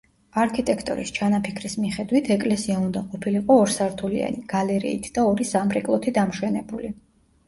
[0.43, 6.91] არქიტექტორის ჩანაფიქრის მიხედვით ეკლესია უნდა ყოფილიყო ორსართულიანი, გალერეით და ორი სამრეკლოთი დამშვენებული.